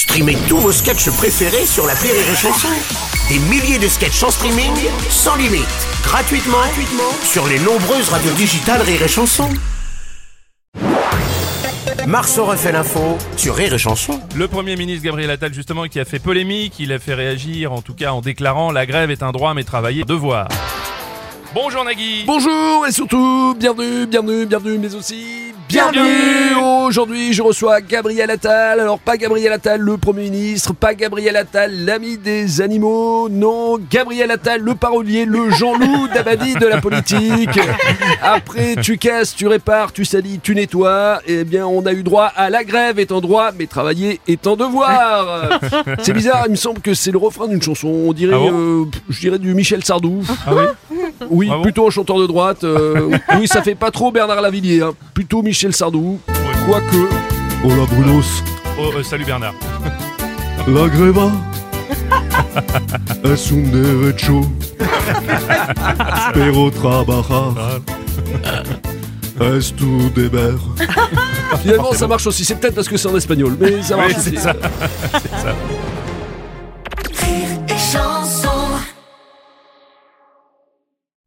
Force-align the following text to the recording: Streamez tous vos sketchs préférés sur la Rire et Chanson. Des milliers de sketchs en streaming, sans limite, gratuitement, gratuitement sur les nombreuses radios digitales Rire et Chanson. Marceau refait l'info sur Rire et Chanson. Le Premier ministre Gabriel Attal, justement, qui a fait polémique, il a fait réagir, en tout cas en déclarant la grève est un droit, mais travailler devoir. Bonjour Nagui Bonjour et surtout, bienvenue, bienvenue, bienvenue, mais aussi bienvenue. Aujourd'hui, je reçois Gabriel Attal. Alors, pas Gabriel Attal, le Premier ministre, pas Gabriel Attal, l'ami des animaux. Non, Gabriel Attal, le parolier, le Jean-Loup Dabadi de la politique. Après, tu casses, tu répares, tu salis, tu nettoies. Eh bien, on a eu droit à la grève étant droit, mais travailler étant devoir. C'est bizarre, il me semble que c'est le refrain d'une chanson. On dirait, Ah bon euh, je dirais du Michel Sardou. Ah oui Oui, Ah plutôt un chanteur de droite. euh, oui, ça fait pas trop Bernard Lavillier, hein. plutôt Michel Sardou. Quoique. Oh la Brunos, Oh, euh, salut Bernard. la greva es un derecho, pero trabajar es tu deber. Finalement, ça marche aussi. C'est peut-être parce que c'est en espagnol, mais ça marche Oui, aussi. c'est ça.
Streamez 0.00 0.38
tous 0.48 0.56
vos 0.56 0.72
sketchs 0.72 1.10
préférés 1.10 1.66
sur 1.66 1.86
la 1.86 1.92
Rire 1.92 2.14
et 2.14 2.34
Chanson. 2.34 2.68
Des 3.28 3.38
milliers 3.38 3.78
de 3.78 3.86
sketchs 3.86 4.22
en 4.22 4.30
streaming, 4.30 4.72
sans 5.10 5.36
limite, 5.36 5.68
gratuitement, 6.02 6.56
gratuitement 6.56 7.12
sur 7.22 7.46
les 7.46 7.58
nombreuses 7.58 8.08
radios 8.08 8.32
digitales 8.32 8.80
Rire 8.80 9.02
et 9.02 9.08
Chanson. 9.08 9.50
Marceau 12.06 12.46
refait 12.46 12.72
l'info 12.72 13.18
sur 13.36 13.54
Rire 13.54 13.74
et 13.74 13.78
Chanson. 13.78 14.18
Le 14.36 14.48
Premier 14.48 14.74
ministre 14.76 15.04
Gabriel 15.04 15.30
Attal, 15.30 15.52
justement, 15.52 15.84
qui 15.84 16.00
a 16.00 16.06
fait 16.06 16.18
polémique, 16.18 16.76
il 16.78 16.94
a 16.94 16.98
fait 16.98 17.12
réagir, 17.12 17.70
en 17.70 17.82
tout 17.82 17.94
cas 17.94 18.12
en 18.12 18.22
déclarant 18.22 18.72
la 18.72 18.86
grève 18.86 19.10
est 19.10 19.22
un 19.22 19.32
droit, 19.32 19.52
mais 19.52 19.64
travailler 19.64 20.04
devoir. 20.04 20.48
Bonjour 21.54 21.84
Nagui 21.84 22.24
Bonjour 22.26 22.86
et 22.86 22.92
surtout, 22.92 23.54
bienvenue, 23.54 24.06
bienvenue, 24.06 24.46
bienvenue, 24.46 24.78
mais 24.78 24.94
aussi 24.94 25.52
bienvenue. 25.70 26.56
Aujourd'hui, 26.88 27.32
je 27.32 27.42
reçois 27.42 27.80
Gabriel 27.80 28.28
Attal. 28.28 28.80
Alors, 28.80 28.98
pas 28.98 29.16
Gabriel 29.16 29.52
Attal, 29.52 29.80
le 29.80 29.96
Premier 29.96 30.24
ministre, 30.28 30.72
pas 30.74 30.94
Gabriel 30.94 31.36
Attal, 31.36 31.84
l'ami 31.84 32.18
des 32.18 32.60
animaux. 32.60 33.28
Non, 33.28 33.78
Gabriel 33.78 34.32
Attal, 34.32 34.60
le 34.62 34.74
parolier, 34.74 35.24
le 35.26 35.48
Jean-Loup 35.50 36.08
Dabadi 36.14 36.54
de 36.54 36.66
la 36.66 36.80
politique. 36.80 37.60
Après, 38.20 38.74
tu 38.82 38.98
casses, 38.98 39.36
tu 39.36 39.46
répares, 39.46 39.92
tu 39.92 40.04
salis, 40.04 40.40
tu 40.42 40.56
nettoies. 40.56 41.20
Eh 41.26 41.44
bien, 41.44 41.68
on 41.68 41.86
a 41.86 41.92
eu 41.92 42.02
droit 42.02 42.32
à 42.34 42.50
la 42.50 42.64
grève 42.64 42.98
étant 42.98 43.20
droit, 43.20 43.52
mais 43.56 43.66
travailler 43.66 44.20
étant 44.26 44.56
devoir. 44.56 45.60
C'est 46.02 46.12
bizarre, 46.12 46.44
il 46.46 46.52
me 46.52 46.56
semble 46.56 46.80
que 46.80 46.94
c'est 46.94 47.12
le 47.12 47.18
refrain 47.18 47.46
d'une 47.46 47.62
chanson. 47.62 47.86
On 47.88 48.12
dirait, 48.12 48.34
Ah 48.34 48.38
bon 48.38 48.82
euh, 48.82 48.84
je 49.08 49.20
dirais 49.20 49.38
du 49.38 49.54
Michel 49.54 49.84
Sardou. 49.84 50.22
Ah 50.46 50.50
oui 50.54 50.98
Oui, 51.28 51.50
Ah 51.52 51.60
plutôt 51.62 51.86
un 51.86 51.90
chanteur 51.90 52.18
de 52.18 52.26
droite. 52.26 52.64
euh, 52.64 53.10
oui, 53.38 53.46
ça 53.46 53.62
fait 53.62 53.74
pas 53.74 53.90
trop 53.90 54.10
Bernard 54.10 54.40
Lavillier, 54.40 54.82
hein. 54.82 54.92
plutôt 55.12 55.42
Michel 55.42 55.72
Sardou. 55.74 56.18
Quoique. 56.66 56.96
Oh 57.64 57.68
la 57.68 57.84
Brunos, 57.86 58.42
Oh, 58.78 58.90
euh, 58.96 59.02
salut 59.02 59.24
Bernard. 59.24 59.54
la 60.66 60.88
greva 60.88 61.30
es 63.24 63.52
un 63.52 63.70
derecho, 63.70 64.40
pero 66.34 66.70
trabajar 66.70 67.80
es 69.40 69.72
tu 69.74 70.10
deber. 70.14 70.54
Finalement, 71.62 71.92
ça 71.92 72.06
marche 72.06 72.26
aussi. 72.26 72.44
C'est 72.44 72.56
peut-être 72.56 72.74
parce 72.74 72.88
que 72.88 72.96
c'est 72.96 73.08
en 73.08 73.16
espagnol, 73.16 73.56
mais 73.60 73.82
ça 73.82 73.96
marche 73.96 74.12
Oui, 74.14 74.18
aussi. 74.20 74.30
c'est 74.30 74.42
ça. 74.42 74.54